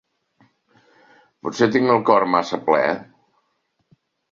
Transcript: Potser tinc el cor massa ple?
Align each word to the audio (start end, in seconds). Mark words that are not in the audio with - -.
Potser 1.43 1.69
tinc 1.77 1.95
el 1.97 2.03
cor 2.09 2.27
massa 2.37 2.61
ple? 2.73 2.83